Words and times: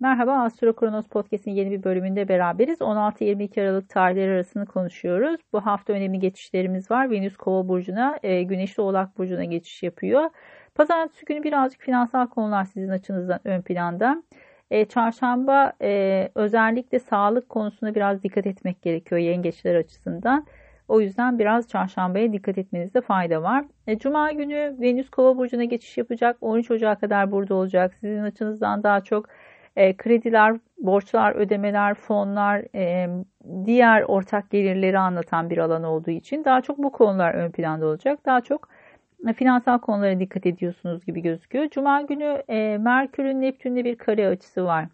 Merhaba 0.00 0.32
Astro 0.32 0.72
Kronos 0.76 1.06
Podcast'in 1.08 1.50
yeni 1.50 1.70
bir 1.70 1.82
bölümünde 1.82 2.28
beraberiz. 2.28 2.80
16-22 2.80 3.62
Aralık 3.62 3.88
tarihleri 3.88 4.30
arasını 4.30 4.66
konuşuyoruz. 4.66 5.40
Bu 5.52 5.66
hafta 5.66 5.92
önemli 5.92 6.18
geçişlerimiz 6.18 6.90
var. 6.90 7.10
Venüs 7.10 7.36
Kova 7.36 7.68
burcuna, 7.68 8.18
e, 8.22 8.42
Güneş 8.42 8.78
de 8.78 8.82
Oğlak 8.82 9.18
burcuna 9.18 9.44
geçiş 9.44 9.82
yapıyor. 9.82 10.30
Pazartesi 10.74 11.24
günü 11.24 11.42
birazcık 11.42 11.80
finansal 11.80 12.26
konular 12.26 12.64
sizin 12.64 12.88
açınızdan 12.88 13.40
ön 13.44 13.62
planda. 13.62 14.22
E, 14.70 14.84
çarşamba 14.84 15.72
e, 15.82 16.28
özellikle 16.34 16.98
sağlık 16.98 17.48
konusuna 17.48 17.94
biraz 17.94 18.22
dikkat 18.22 18.46
etmek 18.46 18.82
gerekiyor 18.82 19.20
yengeçler 19.20 19.74
açısından. 19.74 20.46
O 20.88 21.00
yüzden 21.00 21.38
biraz 21.38 21.68
çarşambaya 21.68 22.32
dikkat 22.32 22.58
etmenizde 22.58 23.00
fayda 23.00 23.42
var. 23.42 23.64
E, 23.86 23.98
Cuma 23.98 24.32
günü 24.32 24.76
Venüs 24.80 25.10
Kova 25.10 25.36
burcuna 25.38 25.64
geçiş 25.64 25.98
yapacak. 25.98 26.36
13 26.40 26.70
Ocak'a 26.70 27.00
kadar 27.00 27.32
burada 27.32 27.54
olacak. 27.54 27.94
Sizin 28.00 28.22
açınızdan 28.22 28.82
daha 28.82 29.00
çok 29.00 29.28
e, 29.78 29.96
krediler, 29.96 30.56
borçlar, 30.78 31.34
ödemeler, 31.34 31.94
fonlar, 31.94 32.64
e, 32.74 33.08
diğer 33.66 34.02
ortak 34.02 34.50
gelirleri 34.50 34.98
anlatan 34.98 35.50
bir 35.50 35.58
alan 35.58 35.84
olduğu 35.84 36.10
için 36.10 36.44
daha 36.44 36.60
çok 36.60 36.78
bu 36.78 36.92
konular 36.92 37.34
ön 37.34 37.50
planda 37.50 37.86
olacak. 37.86 38.18
Daha 38.26 38.40
çok 38.40 38.68
e, 39.28 39.32
finansal 39.32 39.78
konulara 39.78 40.20
dikkat 40.20 40.46
ediyorsunuz 40.46 41.06
gibi 41.06 41.20
gözüküyor. 41.22 41.70
Cuma 41.70 42.02
günü 42.02 42.42
Merkür'ün 42.78 43.40
Neptün'le 43.40 43.84
bir 43.84 43.96
kare 43.96 44.28
açısı 44.28 44.64
var. 44.64 44.86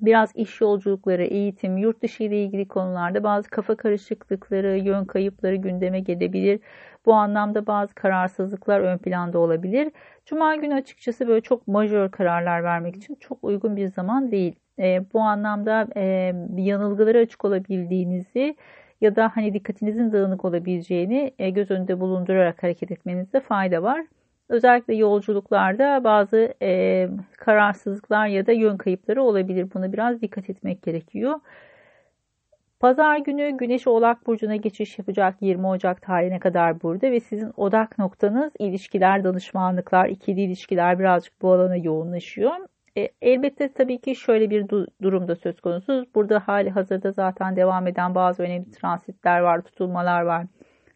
Biraz 0.00 0.32
iş 0.36 0.60
yolculukları, 0.60 1.24
eğitim, 1.24 1.76
yurt 1.76 2.02
dışı 2.02 2.22
ile 2.22 2.42
ilgili 2.44 2.68
konularda 2.68 3.22
bazı 3.22 3.50
kafa 3.50 3.76
karışıklıkları, 3.76 4.78
yön 4.78 5.04
kayıpları 5.04 5.56
gündeme 5.56 6.00
gelebilir. 6.00 6.60
Bu 7.06 7.14
anlamda 7.14 7.66
bazı 7.66 7.94
kararsızlıklar 7.94 8.80
ön 8.80 8.98
planda 8.98 9.38
olabilir. 9.38 9.92
Cuma 10.26 10.56
günü 10.56 10.74
açıkçası 10.74 11.28
böyle 11.28 11.40
çok 11.40 11.68
majör 11.68 12.10
kararlar 12.10 12.64
vermek 12.64 12.96
için 12.96 13.14
çok 13.14 13.44
uygun 13.44 13.76
bir 13.76 13.88
zaman 13.88 14.30
değil. 14.30 14.56
E, 14.78 15.04
bu 15.12 15.20
anlamda 15.20 15.88
e, 15.96 16.32
yanılgılara 16.56 17.18
açık 17.18 17.44
olabildiğinizi 17.44 18.56
ya 19.00 19.16
da 19.16 19.30
hani 19.34 19.54
dikkatinizin 19.54 20.12
dağınık 20.12 20.44
olabileceğini 20.44 21.34
e, 21.38 21.50
göz 21.50 21.70
önünde 21.70 22.00
bulundurarak 22.00 22.62
hareket 22.62 22.90
etmenizde 22.92 23.40
fayda 23.40 23.82
var. 23.82 24.06
Özellikle 24.48 24.94
yolculuklarda 24.94 26.04
bazı 26.04 26.54
e, 26.62 27.08
kararsızlıklar 27.38 28.26
ya 28.26 28.46
da 28.46 28.52
yön 28.52 28.76
kayıpları 28.76 29.22
olabilir. 29.22 29.68
Buna 29.74 29.92
biraz 29.92 30.22
dikkat 30.22 30.50
etmek 30.50 30.82
gerekiyor. 30.82 31.40
Pazar 32.80 33.18
günü 33.18 33.56
Güneş 33.56 33.86
Oğlak 33.86 34.26
Burcu'na 34.26 34.56
geçiş 34.56 34.98
yapacak 34.98 35.34
20 35.40 35.66
Ocak 35.66 36.02
tarihine 36.02 36.38
kadar 36.38 36.82
burada 36.82 37.10
ve 37.10 37.20
sizin 37.20 37.52
odak 37.56 37.98
noktanız 37.98 38.52
ilişkiler, 38.58 39.24
danışmanlıklar, 39.24 40.08
ikili 40.08 40.40
ilişkiler 40.40 40.98
birazcık 40.98 41.42
bu 41.42 41.52
alana 41.52 41.76
yoğunlaşıyor. 41.76 42.52
E, 42.98 43.08
elbette 43.22 43.72
tabii 43.72 43.98
ki 43.98 44.16
şöyle 44.16 44.50
bir 44.50 44.62
du- 44.62 44.86
durumda 45.02 45.36
söz 45.36 45.60
konusu. 45.60 46.06
Burada 46.14 46.38
hali 46.46 46.70
hazırda 46.70 47.12
zaten 47.12 47.56
devam 47.56 47.86
eden 47.86 48.14
bazı 48.14 48.42
önemli 48.42 48.70
transitler 48.70 49.40
var, 49.40 49.60
tutulmalar 49.62 50.22
var. 50.22 50.46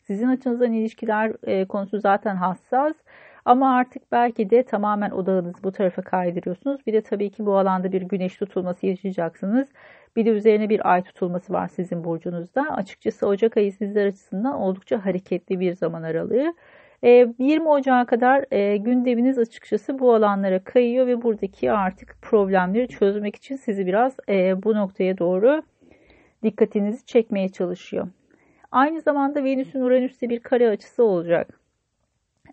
Sizin 0.03 0.28
açınızdan 0.28 0.73
ilişkiler 0.73 1.33
e, 1.43 1.65
konusu 1.65 2.01
zaten 2.01 2.37
hassas. 2.37 2.95
Ama 3.51 3.75
artık 3.77 4.12
belki 4.12 4.51
de 4.51 4.62
tamamen 4.62 5.11
odağınızı 5.11 5.62
bu 5.62 5.73
tarafa 5.73 6.03
kaydırıyorsunuz. 6.03 6.87
Bir 6.87 6.93
de 6.93 7.01
tabii 7.01 7.31
ki 7.31 7.47
bu 7.47 7.56
alanda 7.59 7.93
bir 7.93 8.03
güneş 8.03 8.37
tutulması 8.37 8.87
yaşayacaksınız. 8.87 9.69
Bir 10.17 10.25
de 10.25 10.31
üzerine 10.31 10.69
bir 10.69 10.93
ay 10.93 11.03
tutulması 11.03 11.53
var 11.53 11.69
sizin 11.69 12.05
burcunuzda. 12.05 12.67
Açıkçası 12.71 13.27
Ocak 13.27 13.56
ayı 13.56 13.73
sizler 13.73 14.06
açısından 14.06 14.55
oldukça 14.55 15.05
hareketli 15.05 15.61
bir 15.61 15.75
zaman 15.75 16.03
aralığı. 16.03 16.55
20 17.03 17.39
e, 17.48 17.61
Ocak'a 17.61 18.06
kadar 18.06 18.45
e, 18.51 18.77
gündeminiz 18.77 19.39
açıkçası 19.39 19.98
bu 19.98 20.15
alanlara 20.15 20.65
kayıyor 20.65 21.06
ve 21.06 21.23
buradaki 21.23 21.73
artık 21.73 22.17
problemleri 22.23 22.89
çözmek 22.89 23.37
için 23.37 23.56
sizi 23.56 23.87
biraz 23.87 24.17
e, 24.28 24.62
bu 24.62 24.75
noktaya 24.75 25.19
doğru 25.19 25.62
dikkatinizi 26.43 27.06
çekmeye 27.06 27.48
çalışıyor. 27.48 28.09
Aynı 28.71 29.01
zamanda 29.01 29.45
Venüs'ün 29.45 29.81
Uranüs'te 29.81 30.28
bir 30.28 30.41
kare 30.41 30.69
açısı 30.69 31.05
olacak 31.05 31.59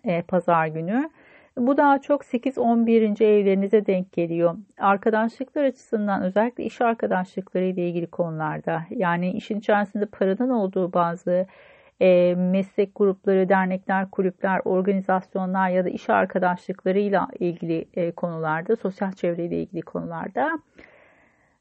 e, 0.04 0.22
pazar 0.22 0.66
günü. 0.66 1.10
Bu 1.58 1.76
daha 1.76 2.00
çok 2.00 2.22
8-11. 2.22 3.24
evlerinize 3.24 3.86
denk 3.86 4.12
geliyor. 4.12 4.56
Arkadaşlıklar 4.78 5.64
açısından 5.64 6.22
özellikle 6.22 6.64
iş 6.64 6.80
arkadaşlıkları 6.80 7.64
ile 7.64 7.88
ilgili 7.88 8.06
konularda 8.06 8.82
yani 8.90 9.32
işin 9.32 9.58
içerisinde 9.58 10.06
paranın 10.06 10.50
olduğu 10.50 10.92
bazı 10.92 11.46
e, 12.00 12.34
meslek 12.34 12.90
grupları, 12.94 13.48
dernekler, 13.48 14.10
kulüpler, 14.10 14.60
organizasyonlar 14.64 15.68
ya 15.68 15.84
da 15.84 15.88
iş 15.88 16.10
arkadaşlıklarıyla 16.10 17.28
ilgili 17.38 17.88
e, 17.94 18.10
konularda, 18.12 18.76
sosyal 18.76 19.12
çevreyle 19.12 19.62
ilgili 19.62 19.82
konularda 19.82 20.58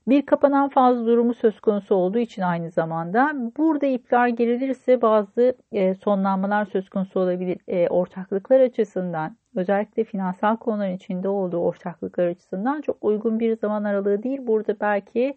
bir 0.08 0.26
kapanan 0.26 0.70
fazla 0.70 1.06
durumu 1.06 1.34
söz 1.34 1.60
konusu 1.60 1.96
olduğu 1.96 2.18
için 2.20 2.42
aynı 2.42 2.72
zamanda 2.72 3.32
burada 3.58 3.86
ipler 3.86 4.28
gerilirse 4.28 5.02
bazı 5.02 5.54
e, 5.72 5.96
sonlanmalar 5.96 6.66
söz 6.66 6.90
konusu 6.90 7.20
olabilir. 7.20 7.58
E, 7.68 7.88
ortaklıklar 7.88 8.60
açısından 8.60 9.38
özellikle 9.56 10.04
finansal 10.04 10.58
konuların 10.58 10.96
içinde 10.96 11.30
olduğu 11.30 11.58
ortaklıklar 11.58 12.28
açısından 12.28 12.82
çok 12.82 12.98
uygun 13.02 13.40
bir 13.40 13.58
zaman 13.58 13.84
aralığı 13.84 14.24
değil. 14.24 14.40
Burada 14.48 14.76
belki 14.82 15.36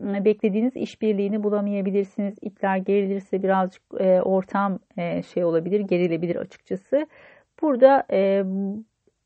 beklediğiniz 0.00 0.76
işbirliğini 0.76 1.42
bulamayabilirsiniz. 1.42 2.34
İpler 2.42 2.76
gerilirse 2.76 3.42
birazcık 3.42 3.82
e, 3.98 4.20
ortam 4.22 4.78
şey 5.34 5.44
olabilir, 5.44 5.80
gerilebilir 5.80 6.36
açıkçası. 6.36 7.06
Burada 7.62 8.06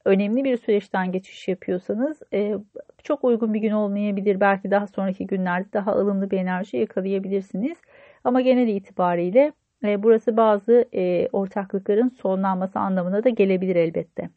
önemli 0.09 0.45
bir 0.45 0.57
süreçten 0.57 1.13
geçiş 1.13 1.49
yapıyorsanız 1.49 2.23
e, 2.33 2.55
çok 3.03 3.25
uygun 3.25 3.55
bir 3.55 3.61
gün 3.61 3.71
olmayabilir. 3.71 4.41
Belki 4.41 4.71
daha 4.71 4.87
sonraki 4.87 5.27
günlerde 5.27 5.73
daha 5.73 5.93
ılımlı 5.93 6.31
bir 6.31 6.39
enerji 6.39 6.77
yakalayabilirsiniz. 6.77 7.79
Ama 8.25 8.41
genel 8.41 8.69
itibariyle 8.69 9.53
e, 9.85 10.03
burası 10.03 10.37
bazı 10.37 10.85
e, 10.95 11.29
ortaklıkların 11.33 12.09
sonlanması 12.09 12.79
anlamına 12.79 13.25
da 13.25 13.29
gelebilir 13.29 13.77
elbette. 13.77 14.31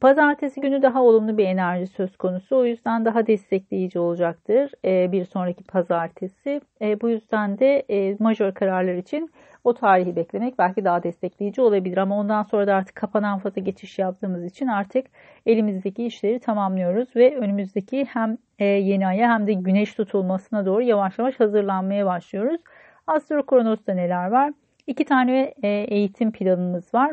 Pazartesi 0.00 0.60
günü 0.60 0.82
daha 0.82 1.02
olumlu 1.02 1.38
bir 1.38 1.44
enerji 1.44 1.86
söz 1.86 2.16
konusu. 2.16 2.56
O 2.56 2.64
yüzden 2.64 3.04
daha 3.04 3.26
destekleyici 3.26 3.98
olacaktır 3.98 4.70
e, 4.84 5.12
bir 5.12 5.24
sonraki 5.24 5.64
pazartesi. 5.64 6.60
E, 6.80 7.00
bu 7.00 7.08
yüzden 7.08 7.58
de 7.58 7.84
e, 7.90 8.16
majör 8.18 8.52
kararlar 8.52 8.94
için 8.94 9.30
o 9.64 9.74
tarihi 9.74 10.16
beklemek 10.16 10.58
belki 10.58 10.84
daha 10.84 11.02
destekleyici 11.02 11.60
olabilir. 11.60 11.96
Ama 11.96 12.18
ondan 12.18 12.42
sonra 12.42 12.66
da 12.66 12.74
artık 12.74 12.94
kapanan 12.94 13.38
faza 13.38 13.60
geçiş 13.60 13.98
yaptığımız 13.98 14.44
için 14.44 14.66
artık 14.66 15.06
elimizdeki 15.46 16.06
işleri 16.06 16.40
tamamlıyoruz 16.40 17.16
ve 17.16 17.36
önümüzdeki 17.36 18.04
hem 18.04 18.38
yeni 18.58 19.06
aya 19.06 19.32
hem 19.32 19.46
de 19.46 19.52
güneş 19.52 19.94
tutulmasına 19.94 20.66
doğru 20.66 20.82
yavaş 20.82 21.18
yavaş 21.18 21.40
hazırlanmaya 21.40 22.06
başlıyoruz. 22.06 22.60
Astro 23.06 23.46
Kronos'ta 23.46 23.94
neler 23.94 24.30
var? 24.30 24.52
İki 24.86 25.04
tane 25.04 25.54
eğitim 25.62 26.32
planımız 26.32 26.94
var. 26.94 27.12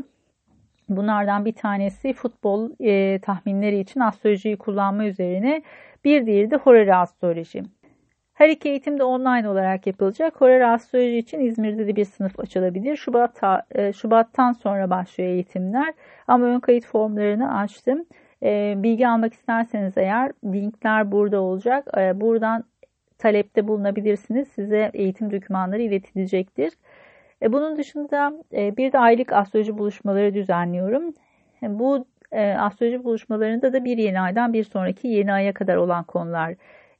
Bunlardan 0.90 1.46
bir 1.46 1.54
tanesi 1.54 2.14
futbol 2.14 2.70
e, 2.80 3.20
tahminleri 3.20 3.80
için 3.80 4.00
astrolojiyi 4.00 4.58
kullanma 4.58 5.06
üzerine. 5.06 5.64
Bir 6.04 6.26
diğeri 6.26 6.52
de 6.52 6.56
horary 6.56 6.94
astroloji. 6.94 7.64
Her 8.36 8.50
iki 8.50 8.70
eğitim 8.70 9.00
de 9.00 9.04
online 9.04 9.50
olarak 9.50 9.88
yapılacak. 9.88 10.42
Horary 10.42 10.66
astroloji 10.66 11.18
için 11.18 11.40
İzmir'de 11.40 11.88
de 11.88 11.96
bir 11.96 12.06
sınıf 12.06 12.40
açılabilir. 12.40 12.96
Şubat, 12.96 13.42
e, 13.72 13.94
Şubat'tan 13.94 14.52
sonra 14.52 14.90
başlıyor 14.90 15.30
eğitimler. 15.30 15.94
Ama 16.28 16.46
ön 16.46 16.60
kayıt 16.60 16.86
formlarını 16.86 17.58
açtım. 17.58 18.06
E, 18.44 18.74
bilgi 18.78 19.08
almak 19.08 19.34
isterseniz 19.34 19.98
eğer 19.98 20.32
linkler 20.46 21.12
burada 21.12 21.42
olacak. 21.42 21.88
E, 21.98 22.22
buradan 22.22 22.64
talepte 23.18 23.68
bulunabilirsiniz. 23.68 24.48
Size 24.48 24.92
eğitim 24.94 25.32
dokümanları 25.32 25.82
iletilecektir. 25.82 26.74
Bunun 27.48 27.78
dışında 27.78 28.34
bir 28.52 28.92
de 28.92 29.00
aylık 29.00 29.34
astroloji 29.34 29.78
buluşmaları 29.78 30.34
düzenliyorum. 30.34 31.14
Bu 31.62 32.06
astroloji 32.58 33.04
buluşmalarında 33.04 33.74
da 33.74 33.86
bir 33.86 33.98
yeni 33.98 34.22
aydan 34.22 34.54
bir 34.54 34.64
sonraki 34.64 35.08
yeni 35.08 35.34
aya 35.34 35.54
kadar 35.54 35.76
olan 35.76 36.04
konular 36.04 36.56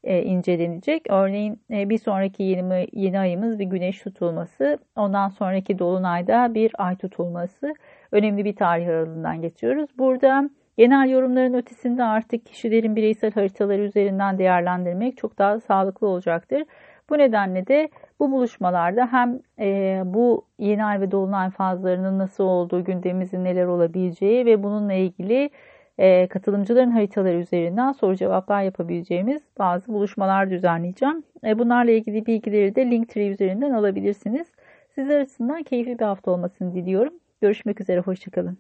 incelenecek. 0.06 1.06
Örneğin 1.10 1.60
bir 1.70 1.98
sonraki 1.98 2.44
yeni, 2.44 2.88
yeni 2.94 3.20
ayımız 3.20 3.60
bir 3.60 3.66
güneş 3.66 4.02
tutulması, 4.02 4.78
ondan 4.96 5.30
sonraki 5.30 5.80
dolunayda 5.80 6.54
bir 6.54 6.72
ay 6.78 6.96
tutulması. 6.96 7.74
Önemli 8.12 8.46
bir 8.46 8.56
tarih 8.56 8.88
aralığından 8.88 9.42
geçiyoruz. 9.42 9.90
Burada 9.98 10.50
genel 10.78 11.10
yorumların 11.10 11.54
ötesinde 11.54 12.04
artık 12.04 12.46
kişilerin 12.46 12.96
bireysel 12.96 13.32
haritaları 13.32 13.82
üzerinden 13.82 14.38
değerlendirmek 14.38 15.18
çok 15.18 15.38
daha 15.38 15.60
sağlıklı 15.60 16.08
olacaktır. 16.08 16.64
Bu 17.10 17.18
nedenle 17.18 17.68
de 17.68 17.90
bu 18.20 18.32
buluşmalarda 18.32 19.08
hem 19.12 19.40
e, 19.60 20.02
bu 20.06 20.46
yeni 20.60 20.86
ay 20.86 21.02
ve 21.02 21.12
dolunay 21.12 21.50
fazlarının 21.50 22.20
nasıl 22.20 22.44
olduğu, 22.44 22.84
gündemimizin 22.84 23.44
neler 23.44 23.66
olabileceği 23.66 24.46
ve 24.46 24.64
bununla 24.64 24.94
ilgili 24.94 25.50
e, 25.98 26.28
katılımcıların 26.28 26.92
haritaları 26.92 27.38
üzerinden 27.38 27.92
soru 27.92 28.16
cevaplar 28.16 28.64
yapabileceğimiz 28.64 29.42
bazı 29.60 29.94
buluşmalar 29.94 30.50
düzenleyeceğim. 30.50 31.24
E, 31.44 31.60
bunlarla 31.60 31.92
ilgili 31.92 32.26
bilgileri 32.26 32.76
de 32.76 32.92
Linktree 32.92 33.28
üzerinden 33.28 33.72
alabilirsiniz. 33.72 34.48
Sizler 34.96 35.20
açısından 35.20 35.64
keyifli 35.64 36.00
bir 36.00 36.06
hafta 36.06 36.32
olmasını 36.32 36.74
diliyorum. 36.76 37.14
Görüşmek 37.42 37.82
üzere, 37.82 38.00
hoşçakalın. 38.00 38.58